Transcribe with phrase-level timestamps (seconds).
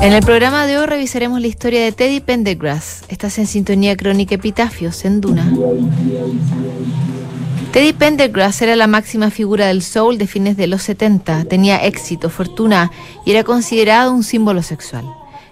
[0.00, 3.02] En el programa de hoy revisaremos la historia de Teddy Pendergrass.
[3.08, 5.52] Estás en sintonía crónica Epitafios en Duna.
[7.72, 11.44] Teddy Pendergrass era la máxima figura del soul de fines de los 70.
[11.46, 12.92] Tenía éxito, fortuna
[13.26, 15.04] y era considerado un símbolo sexual.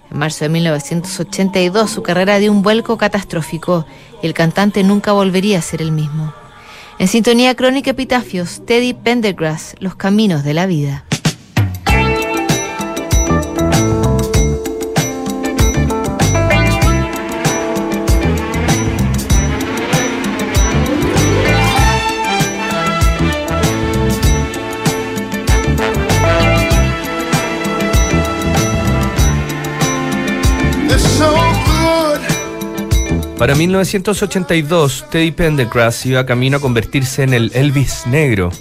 [0.09, 3.85] En marzo de 1982 su carrera dio un vuelco catastrófico
[4.23, 6.33] y el cantante nunca volvería a ser el mismo.
[6.99, 11.03] En sintonía crónica Epitafios, Teddy Pendergrass, Los Caminos de la Vida.
[33.37, 38.51] Para 1982, Teddy Pendergrass iba camino a convertirse en el Elvis negro.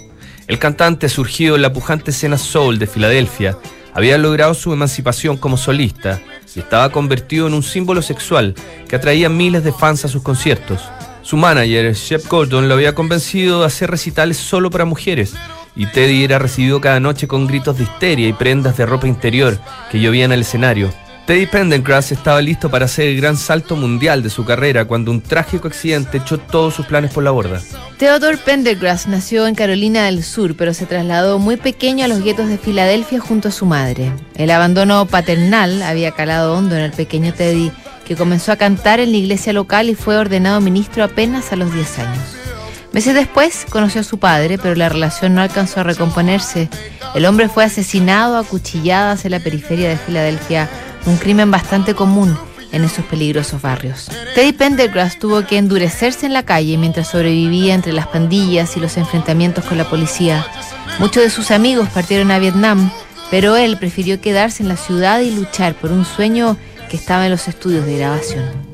[0.48, 3.56] El cantante, surgido en la pujante escena soul de Filadelfia,
[3.94, 6.20] había logrado su emancipación como solista
[6.54, 8.54] y estaba convertido en un símbolo sexual
[8.86, 10.82] que atraía miles de fans a sus conciertos.
[11.22, 15.32] Su manager, Shep Gordon, lo había convencido de hacer recitales solo para mujeres
[15.74, 19.58] y Teddy era recibido cada noche con gritos de histeria y prendas de ropa interior
[19.91, 20.92] que llovían al escenario.
[21.27, 25.20] Teddy Pendergrass estaba listo para hacer el gran salto mundial de su carrera cuando un
[25.20, 27.60] trágico accidente echó todos sus planes por la borda.
[27.98, 32.48] Theodore Pendergrass nació en Carolina del Sur, pero se trasladó muy pequeño a los guetos
[32.48, 34.12] de Filadelfia junto a su madre.
[34.36, 37.72] El abandono paternal había calado hondo en el pequeño Teddy,
[38.04, 41.75] que comenzó a cantar en la iglesia local y fue ordenado ministro apenas a los
[41.75, 42.36] 10 años.
[42.92, 46.70] Meses después conoció a su padre, pero la relación no alcanzó a recomponerse.
[47.16, 50.70] El hombre fue asesinado a cuchilladas en la periferia de Filadelfia
[51.06, 52.37] un crimen bastante común
[52.72, 54.09] en esos peligrosos barrios.
[54.34, 58.97] Teddy Pendergrass tuvo que endurecerse en la calle mientras sobrevivía entre las pandillas y los
[58.97, 60.47] enfrentamientos con la policía.
[60.99, 62.91] Muchos de sus amigos partieron a Vietnam,
[63.31, 66.56] pero él prefirió quedarse en la ciudad y luchar por un sueño
[66.91, 68.66] que estaba en los estudios de grabación.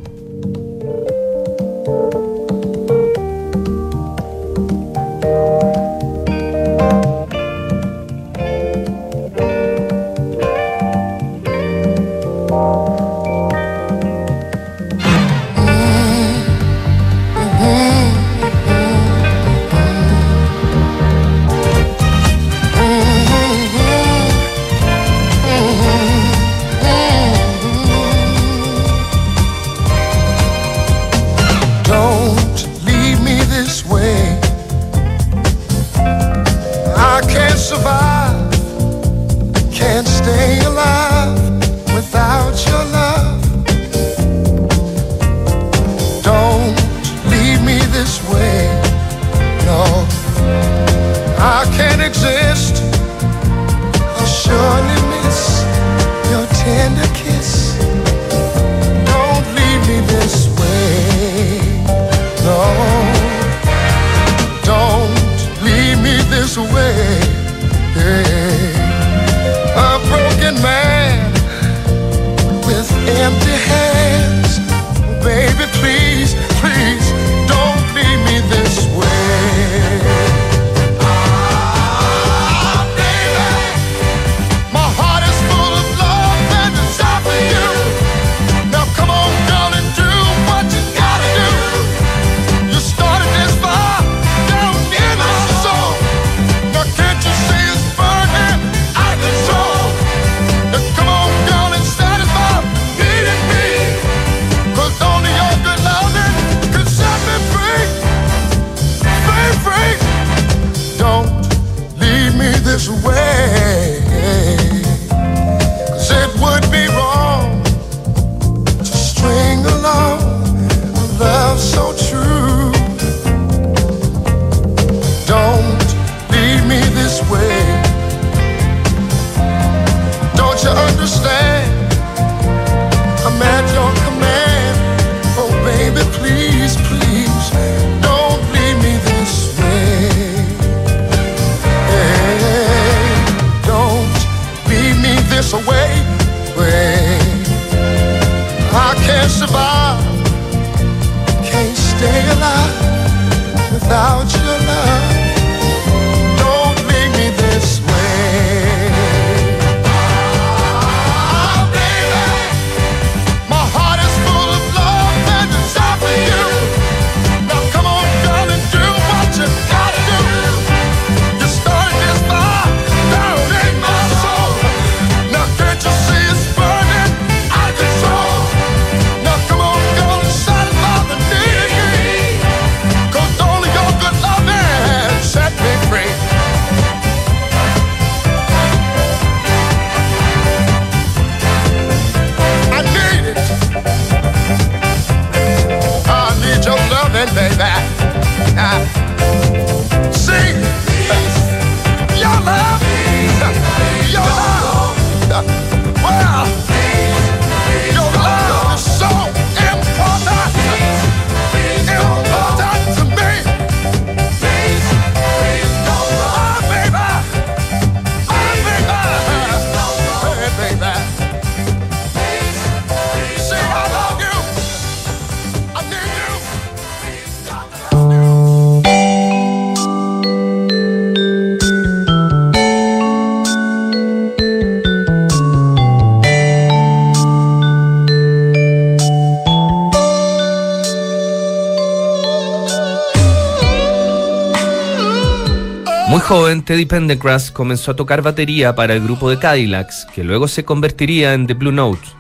[246.23, 250.65] Joven, Teddy Pendergrass comenzó a tocar batería para el grupo de Cadillacs, que luego se
[250.65, 252.15] convertiría en The Blue Notes.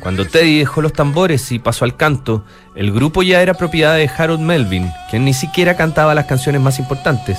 [0.00, 2.44] Cuando Teddy dejó los tambores y pasó al canto,
[2.74, 6.78] el grupo ya era propiedad de Harold Melvin, quien ni siquiera cantaba las canciones más
[6.78, 7.38] importantes.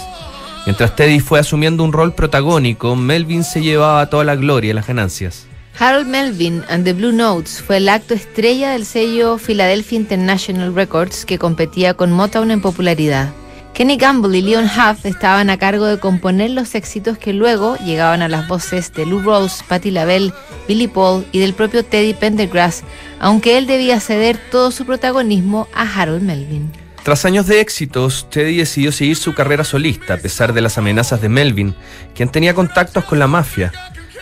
[0.66, 4.88] Mientras Teddy fue asumiendo un rol protagónico, Melvin se llevaba toda la gloria y las
[4.88, 5.48] ganancias.
[5.80, 11.26] Harold Melvin and the Blue Notes fue el acto estrella del sello Philadelphia International Records
[11.26, 13.34] que competía con Motown en popularidad.
[13.80, 18.22] Kenny Gamble y Leon Huff estaban a cargo de componer los éxitos que luego llegaban
[18.22, 20.34] a las voces de Lou Rose, Patti LaBelle,
[20.68, 22.84] Billy Paul y del propio Teddy Pendergrass,
[23.22, 26.70] aunque él debía ceder todo su protagonismo a Harold Melvin.
[27.04, 31.22] Tras años de éxitos, Teddy decidió seguir su carrera solista a pesar de las amenazas
[31.22, 31.74] de Melvin,
[32.14, 33.72] quien tenía contactos con la mafia.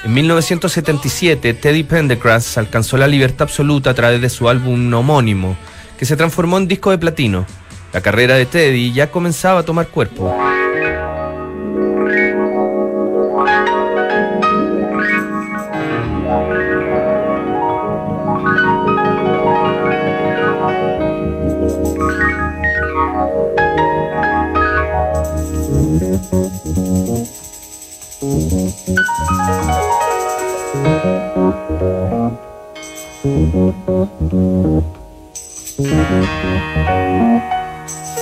[0.03, 5.57] En 1977, Teddy Pendergrass alcanzó la libertad absoluta a través de su álbum homónimo,
[5.97, 7.47] que se transformó en disco de platino.
[7.93, 10.33] La carrera de Teddy ya comenzaba a tomar cuerpo.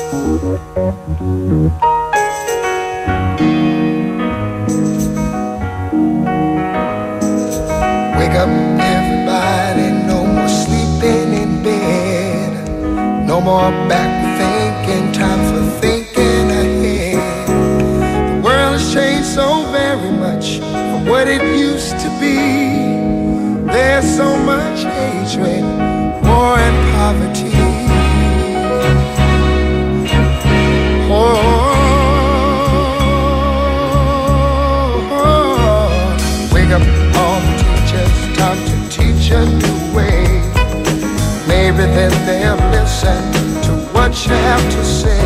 [0.06, 0.22] Wake
[8.38, 8.50] up,
[8.80, 12.52] everybody, no more sleeping in bed.
[13.28, 17.48] No more back thinking, time for thinking ahead.
[17.48, 22.38] The world has changed so very much from what it used to be.
[23.74, 25.64] There's so much hatred,
[26.24, 27.45] war, and poverty.
[43.02, 45.20] To what you have to say.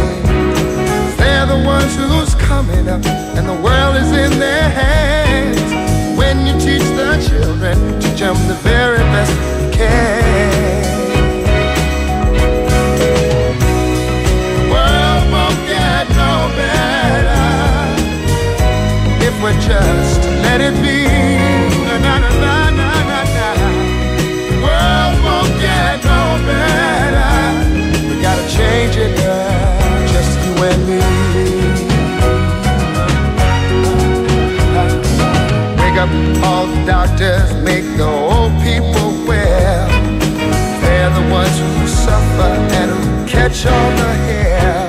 [1.17, 6.17] They're the ones who's coming up, and the world is in their hands.
[6.17, 10.83] When you teach the children, to jump the very best you can.
[14.55, 17.45] The world won't get no better
[19.27, 21.48] if we just let it be.
[43.49, 44.87] Who catch all the hair.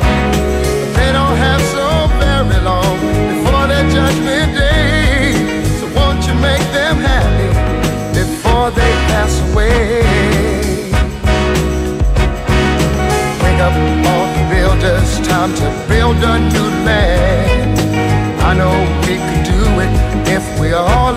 [0.81, 5.33] But they don't have so very long before their judgment day.
[5.79, 7.49] So won't you make them happy
[8.19, 10.03] before they pass away?
[13.43, 13.75] Wake up
[14.07, 17.79] all the builders, time to build a new land.
[18.41, 18.75] I know
[19.07, 19.93] we could do it
[20.29, 21.10] if we all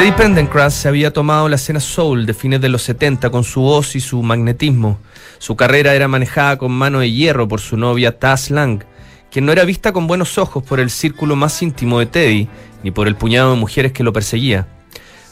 [0.00, 3.60] Teddy Pendergrass se había tomado la escena soul de fines de los 70 con su
[3.60, 4.98] voz y su magnetismo.
[5.38, 8.82] Su carrera era manejada con mano de hierro por su novia Taz Lang,
[9.30, 12.48] quien no era vista con buenos ojos por el círculo más íntimo de Teddy,
[12.82, 14.68] ni por el puñado de mujeres que lo perseguía.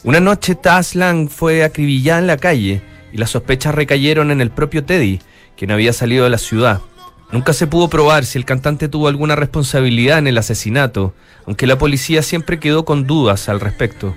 [0.04, 4.50] Una noche Taz Lang fue acribillada en la calle y las sospechas recayeron en el
[4.50, 5.18] propio Teddy,
[5.56, 6.82] quien había salido de la ciudad.
[7.32, 11.14] Nunca se pudo probar si el cantante tuvo alguna responsabilidad en el asesinato,
[11.46, 14.14] aunque la policía siempre quedó con dudas al respecto.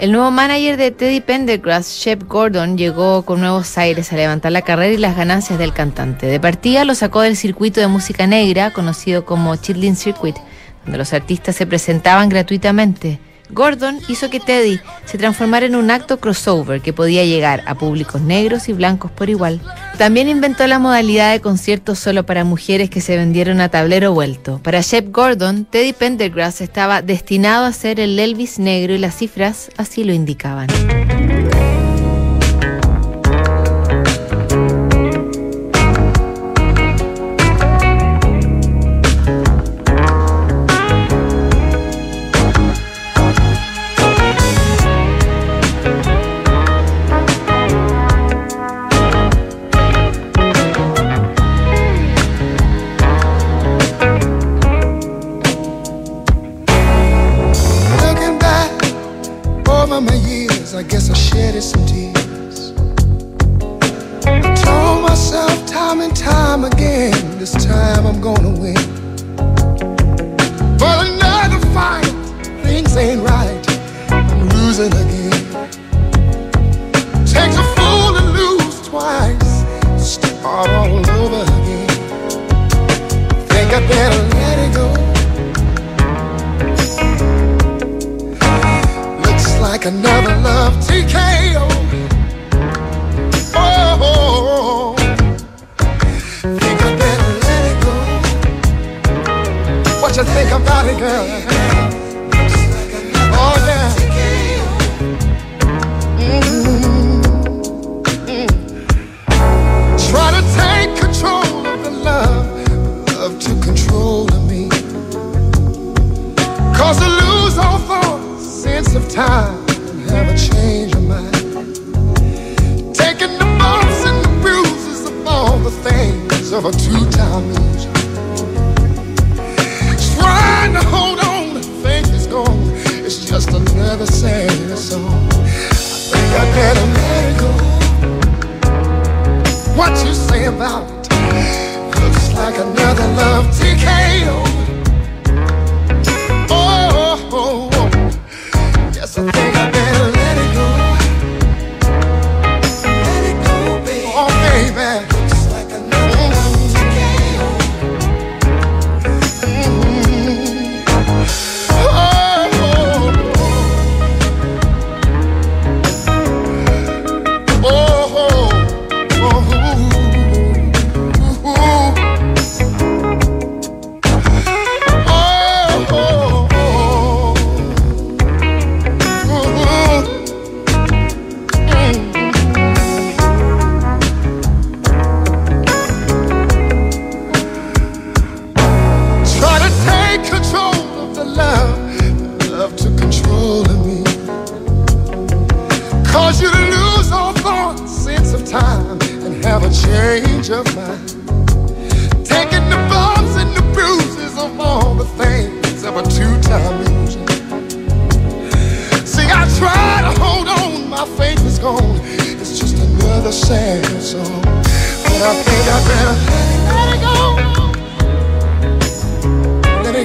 [0.00, 4.62] El nuevo manager de Teddy Pendergrass, Shep Gordon, llegó con nuevos aires a levantar la
[4.62, 6.24] carrera y las ganancias del cantante.
[6.24, 10.36] De partida lo sacó del circuito de música negra, conocido como Chitlin Circuit,
[10.84, 13.20] donde los artistas se presentaban gratuitamente.
[13.52, 18.20] Gordon hizo que Teddy se transformara en un acto crossover que podía llegar a públicos
[18.20, 19.60] negros y blancos por igual.
[19.98, 24.60] También inventó la modalidad de conciertos solo para mujeres que se vendieron a tablero vuelto.
[24.62, 29.70] Para Shep Gordon, Teddy Pendergrass estaba destinado a ser el Elvis negro y las cifras
[29.76, 30.68] así lo indicaban.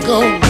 [0.06, 0.45] go.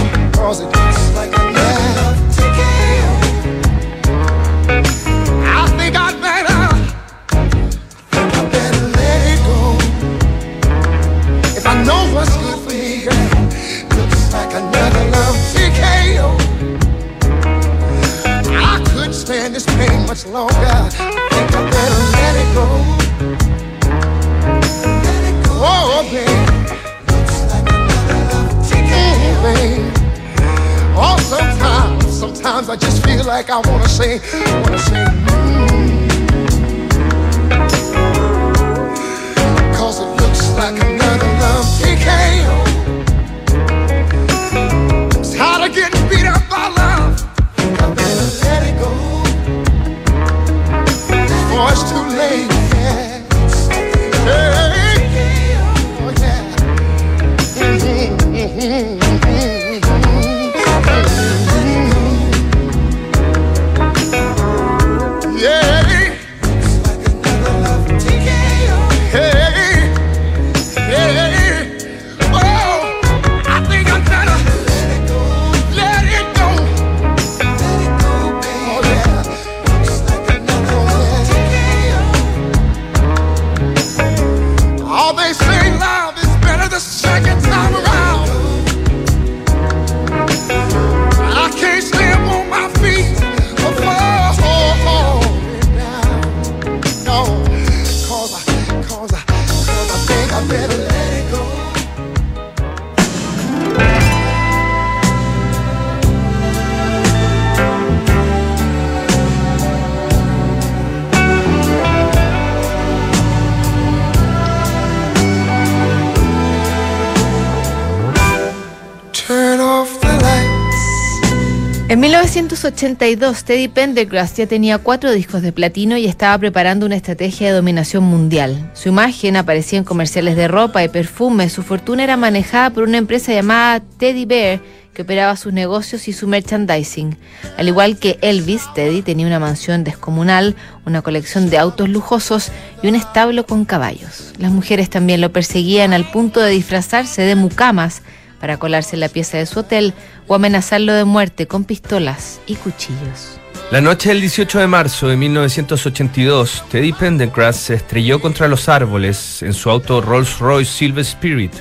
[122.35, 127.53] 1982, Teddy Pendergrass ya tenía cuatro discos de platino y estaba preparando una estrategia de
[127.53, 128.71] dominación mundial.
[128.73, 131.49] Su imagen aparecía en comerciales de ropa y perfume.
[131.49, 134.59] Su fortuna era manejada por una empresa llamada Teddy Bear
[134.93, 137.17] que operaba sus negocios y su merchandising.
[137.55, 142.51] Al igual que Elvis, Teddy tenía una mansión descomunal, una colección de autos lujosos
[142.83, 144.33] y un establo con caballos.
[144.39, 148.01] Las mujeres también lo perseguían al punto de disfrazarse de mucamas
[148.41, 149.93] para colarse en la pieza de su hotel
[150.27, 153.39] o amenazarlo de muerte con pistolas y cuchillos.
[153.71, 159.41] La noche del 18 de marzo de 1982, Teddy Pendergrass se estrelló contra los árboles
[159.41, 161.53] en su auto Rolls-Royce Silver Spirit.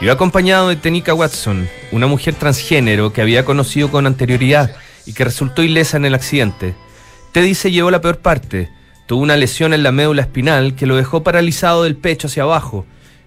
[0.00, 4.74] Iba acompañado de Tenika Watson, una mujer transgénero que había conocido con anterioridad
[5.06, 6.74] y que resultó ilesa en el accidente.
[7.32, 8.68] Teddy se llevó la peor parte.
[9.06, 12.86] Tuvo una lesión en la médula espinal que lo dejó paralizado del pecho hacia abajo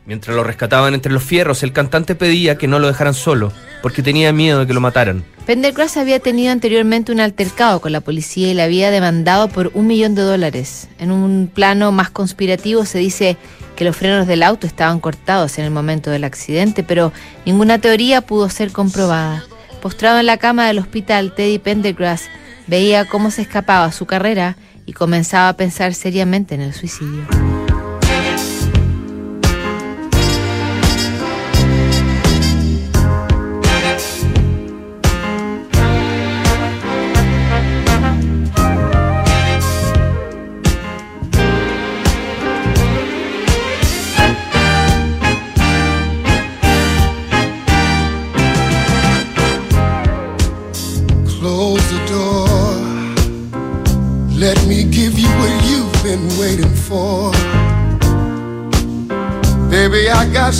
[0.09, 4.01] Mientras lo rescataban entre los fierros, el cantante pedía que no lo dejaran solo, porque
[4.01, 5.23] tenía miedo de que lo mataran.
[5.45, 9.85] Pendergrass había tenido anteriormente un altercado con la policía y le había demandado por un
[9.85, 10.87] millón de dólares.
[10.97, 13.37] En un plano más conspirativo se dice
[13.75, 17.13] que los frenos del auto estaban cortados en el momento del accidente, pero
[17.45, 19.43] ninguna teoría pudo ser comprobada.
[19.79, 22.23] Postrado en la cama del hospital, Teddy Pendergrass
[22.65, 27.27] veía cómo se escapaba su carrera y comenzaba a pensar seriamente en el suicidio.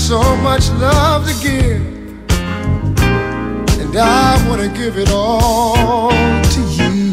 [0.09, 1.81] So much love to give,
[3.79, 7.11] and I want to give it all to you.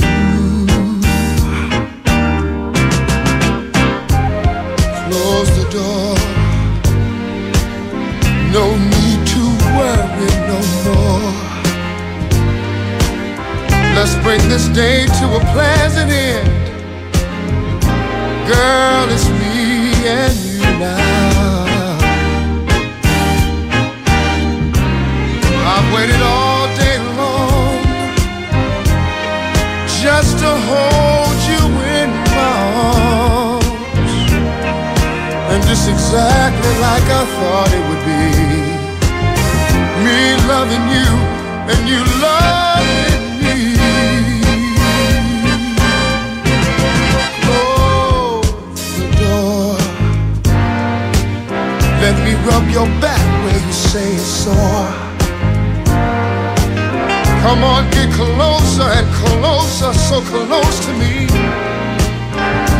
[5.05, 6.17] Close the door,
[8.57, 9.43] no need to
[9.77, 11.33] worry no more.
[13.95, 16.49] Let's bring this day to a pleasant end.
[18.49, 21.06] Girl, it's me and you now.
[30.27, 31.62] Just to hold you
[32.01, 33.67] in my arms.
[35.53, 38.27] And just exactly like I thought it would be.
[40.05, 41.11] Me loving you
[41.71, 43.57] and you loving me.
[47.45, 49.79] Close the door.
[52.03, 55.06] Let me rub your back where you say it's sore.
[57.47, 61.29] Come on, get closer and closer, so close to me.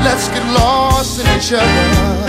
[0.03, 2.26] Let's get lost in each other.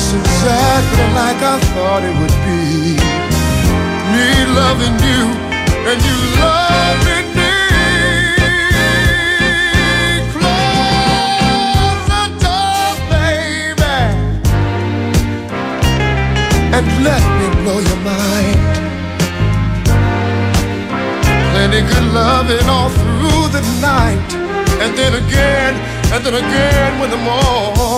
[0.00, 2.96] just exactly like I thought it would be.
[4.12, 4.28] Me
[4.60, 5.22] loving you
[5.88, 7.54] and you loving me.
[10.34, 14.00] Close the door, baby,
[16.76, 18.60] and let me blow your mind.
[21.52, 24.30] Plenty good loving all through the night,
[24.82, 25.72] and then again,
[26.12, 27.89] and then again when the morning.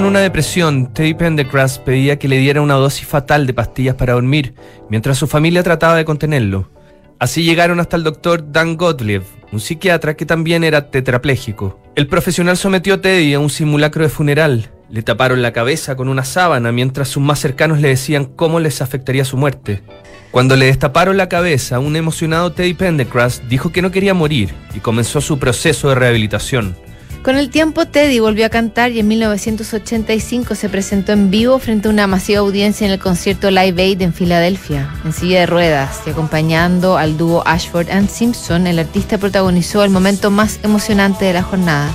[0.00, 4.14] En una depresión, Teddy Pendergrass pedía que le diera una dosis fatal de pastillas para
[4.14, 4.54] dormir,
[4.88, 6.70] mientras su familia trataba de contenerlo.
[7.18, 11.78] Así llegaron hasta el doctor Dan Gottlieb, un psiquiatra que también era tetrapléjico.
[11.96, 14.70] El profesional sometió a Teddy a un simulacro de funeral.
[14.88, 18.80] Le taparon la cabeza con una sábana mientras sus más cercanos le decían cómo les
[18.80, 19.82] afectaría su muerte.
[20.30, 24.78] Cuando le destaparon la cabeza, un emocionado Teddy Pendergrass dijo que no quería morir y
[24.80, 26.74] comenzó su proceso de rehabilitación.
[27.22, 31.88] Con el tiempo, Teddy volvió a cantar y en 1985 se presentó en vivo frente
[31.88, 36.00] a una masiva audiencia en el concierto Live Aid en Filadelfia, en silla de ruedas,
[36.06, 41.34] y acompañando al dúo Ashford and Simpson, el artista protagonizó el momento más emocionante de
[41.34, 41.90] la jornada.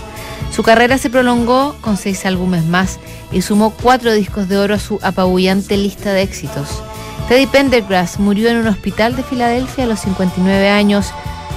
[0.55, 2.99] Su carrera se prolongó con seis álbumes más
[3.31, 6.83] y sumó cuatro discos de oro a su apabullante lista de éxitos.
[7.27, 11.07] Teddy Pendergrass murió en un hospital de Filadelfia a los 59 años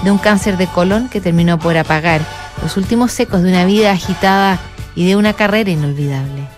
[0.04, 3.92] de un cáncer de colon que terminó por apagar los últimos secos de una vida
[3.92, 4.59] agitada
[4.94, 6.58] y de una carrera inolvidable.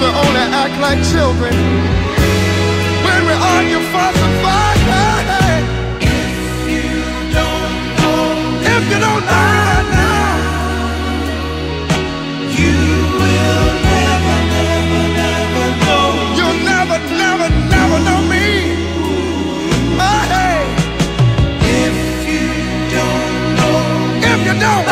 [0.00, 1.54] We only act like children
[3.04, 4.80] when we argue, fuss, and fight.
[4.92, 5.60] Hey, hey.
[6.00, 6.36] If
[6.72, 6.90] you
[7.40, 9.20] don't know
[9.92, 10.32] now,
[12.58, 12.76] you
[13.20, 16.08] will never, never, never know.
[16.38, 18.46] You'll never, never, never know me.
[20.32, 20.60] Hey.
[21.84, 21.96] If
[22.30, 22.48] you
[22.96, 23.78] don't know,
[24.32, 24.86] if you don't,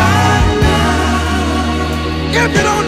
[2.43, 2.88] if you don't